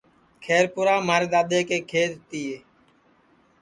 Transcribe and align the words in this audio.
کھیر 0.43 0.65
پُورام 0.73 1.01
مھارے 1.07 1.27
دؔادؔے 1.31 1.59
کے 1.69 1.77
کھیت 1.89 2.11
تِئے 2.29 2.55